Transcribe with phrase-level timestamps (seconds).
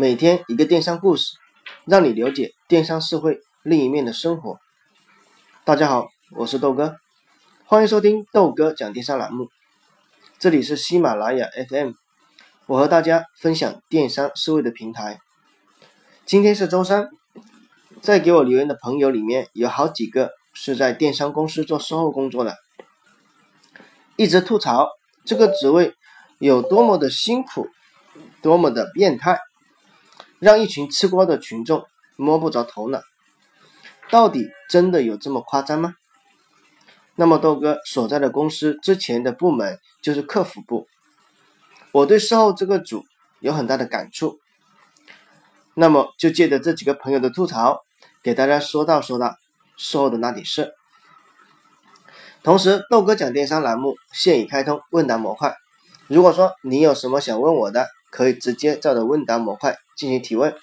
[0.00, 1.34] 每天一个电商故事，
[1.84, 4.60] 让你了解电商社会另一面的生活。
[5.64, 6.06] 大家好，
[6.36, 6.94] 我是豆哥，
[7.64, 9.48] 欢迎收听豆哥讲电商栏目。
[10.38, 11.94] 这里是喜马拉雅 FM，
[12.66, 15.18] 我和大家分享电商思维的平台。
[16.24, 17.08] 今天是周三，
[18.00, 22.56] 在给我留言的朋友里面有好几个是在电商公司做售后工作的，
[24.14, 24.90] 一直吐槽
[25.24, 25.92] 这个职位
[26.38, 27.66] 有多么的辛苦，
[28.40, 29.40] 多么的变态。
[30.38, 31.86] 让一群吃瓜的群众
[32.16, 33.00] 摸不着头脑，
[34.10, 35.94] 到底真的有这么夸张吗？
[37.16, 40.86] 那么豆哥所在的公司之前的部门就是客服部，
[41.90, 43.04] 我对售后这个组
[43.40, 44.38] 有很大的感触。
[45.74, 47.82] 那么就借着这几个朋友的吐槽，
[48.22, 49.36] 给大家说道说道
[49.76, 50.72] 售后的那点事。
[52.44, 55.56] 同时，豆哥讲电商栏目现已开通问答模块，
[56.06, 59.76] 如果说你有什么想问我的，可以直接照着问答模块。
[59.96, 60.54] 进行提问，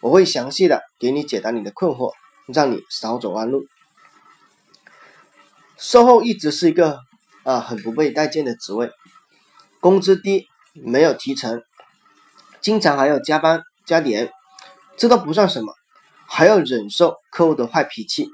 [0.00, 2.12] 我会详细的给你解答你的困惑，
[2.46, 3.66] 让你少走弯路。
[5.76, 7.00] 售后一直是一个
[7.42, 8.92] 啊很不被待见的职位，
[9.80, 11.64] 工资低，没有提成，
[12.60, 14.30] 经常还要加班加点，
[14.96, 15.74] 这都不算什么，
[16.28, 18.28] 还要忍受客户的坏脾气。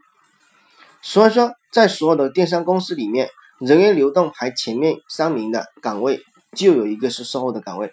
[1.01, 6.21] 所以说，在所有的电商公司里面，人员流动排前面三名的岗位，
[6.55, 7.91] 就有一个是售后的岗位。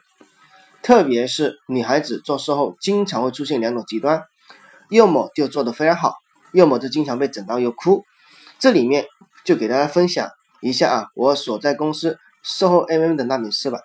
[0.83, 4.21] 特别是女孩子做售后，经常会出现两种极端，
[4.89, 6.15] 要么就做得非常好，
[6.51, 8.03] 要么就经常被整到又哭。
[8.59, 9.05] 这里面
[9.45, 13.79] 就给大家分享一下啊，我所在公司售后 MM 的那点事吧。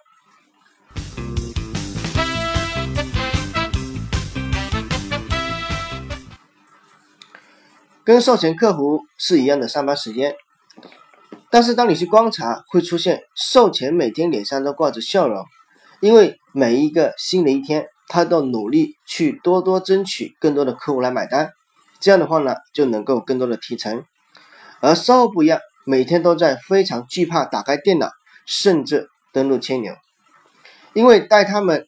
[8.03, 10.35] 跟售前客服是一样的上班时间，
[11.49, 15.45] 但是当你去观察，会出现售前每天脸上都挂着笑容。
[16.01, 21.53] 因为每一个新的一天，他都努力去多多争取更多的客户来买单，
[22.01, 24.03] 这样的话呢，就能够更多的提成。
[24.81, 28.11] 而售后不一样，每天都在非常惧怕打开电脑，
[28.45, 29.95] 甚至登录千牛，
[30.95, 31.87] 因为带他们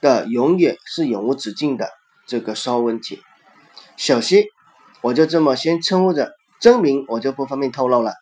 [0.00, 1.90] 的永远是永无止境的
[2.26, 3.20] 这个售后问题。
[3.98, 4.46] 小西，
[5.02, 8.14] 我就这么先称呼着，真名我就不方便透露了。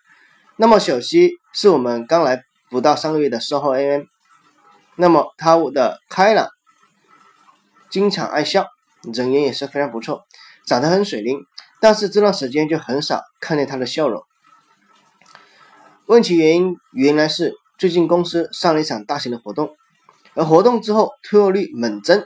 [0.57, 4.07] 那么小西是我们刚来不到三个月的售后 AM。
[4.97, 6.49] 那么他的开朗、
[7.91, 8.67] 经常爱笑，
[9.13, 10.25] 人缘也是非常不错，
[10.67, 11.45] 长得很水灵，
[11.81, 14.23] 但是这段时间就很少看见他的笑容。
[16.07, 19.75] 问其原因，原来是最近公司上了一场大型的活动，
[20.35, 22.25] 而活动之后退货率猛增，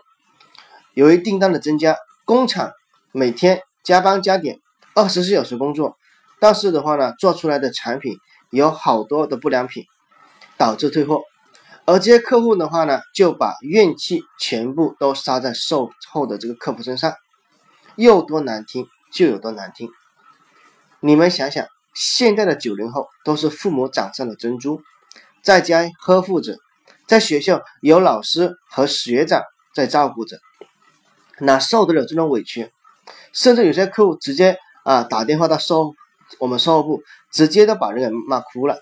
[0.94, 2.72] 由于订单的增加，工厂
[3.12, 4.58] 每天加班加点，
[4.94, 5.96] 二十四小时工作，
[6.38, 8.18] 但是的话呢，做出来的产品
[8.50, 9.84] 有好多的不良品，
[10.58, 11.22] 导致退货。
[11.88, 17.14] 而这些客户的话呢，就把怨气全部都撒在售后的这个客服身上，
[17.96, 19.88] 有多难听就有多难听。
[21.00, 24.82] 你们想想，现在的九零后都是父母掌上的珍珠，
[25.42, 26.58] 在家呵护着，
[27.06, 29.42] 在学校有老师和学长
[29.74, 30.36] 在照顾着，
[31.38, 32.70] 哪受得了这种委屈？
[33.32, 35.94] 甚至有些客户直接啊打电话到售
[36.38, 38.78] 我们售后部，直接都把人给骂哭了。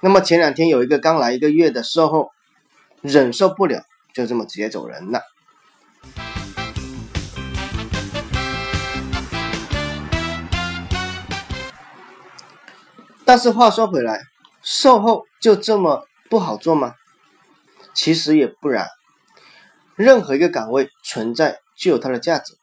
[0.00, 2.30] 那么前两天有一个刚来一个月的售后，
[3.02, 3.82] 忍受不了，
[4.14, 5.22] 就这么直接走人了。
[13.24, 14.22] 但是话说回来，
[14.62, 16.94] 售后就这么不好做吗？
[17.92, 18.86] 其实也不然，
[19.96, 22.54] 任何一个岗位存在就有它的价值。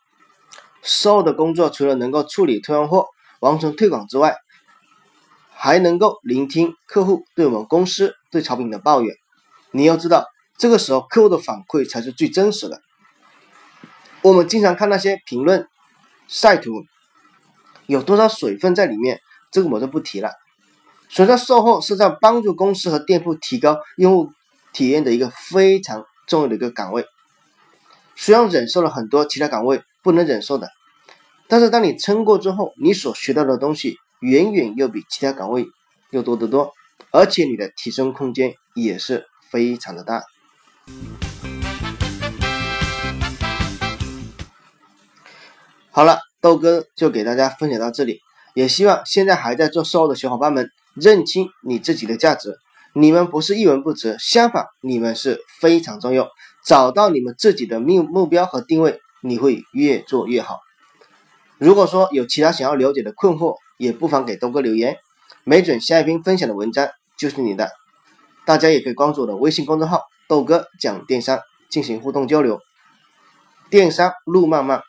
[0.81, 3.07] 售后的工作除了能够处理退换货、
[3.41, 4.37] 完成退款之外，
[5.57, 9.15] 还能够聆听客户对我们公司对产品的抱怨，
[9.71, 10.25] 你要知道，
[10.57, 12.81] 这个时候客户的反馈才是最真实的。
[14.21, 15.67] 我们经常看那些评论
[16.27, 16.83] 晒图，
[17.87, 20.33] 有多少水分在里面，这个我就不提了。
[21.09, 24.31] 所以说，售后是在帮助公司和店铺提高用户
[24.73, 27.05] 体验的一个非常重要的一个岗位。
[28.15, 30.69] 虽然忍受了很多其他岗位不能忍受的，
[31.47, 33.97] 但是当你撑过之后，你所学到的东西。
[34.21, 35.65] 远远要比其他岗位
[36.11, 36.71] 要多得多，
[37.11, 40.23] 而且你的提升空间也是非常的大。
[45.91, 48.19] 好了，豆哥就给大家分享到这里，
[48.53, 52.57] 也希望现在还在做售后的小伙伴们认清你自己的价值，
[52.93, 56.27] 你们不是一文不值，相反，你们是非常重要。
[56.65, 60.59] 找到你们自己的目目标和定位，你会越做越好。
[61.57, 64.97] 如果说有其他想要了解的困惑，也不妨给豆哥留言，
[65.43, 67.69] 没准下一篇分享的文章就是你的。
[68.45, 71.39] 大家也可以关注我的微信公众号“豆哥讲电商”
[71.69, 72.59] 进行互动交流。
[73.69, 74.83] 电商路漫漫，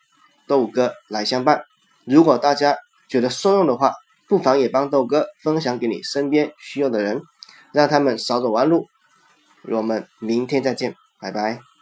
[0.47, 1.63] 豆哥来相伴。
[2.05, 2.77] 如果大家
[3.09, 3.95] 觉得受用的话，
[4.29, 7.23] 不妨也帮豆哥分享给你身边需要的人，
[7.73, 8.87] 让他们少走弯路。
[9.63, 11.76] 我们明天再见，拜拜。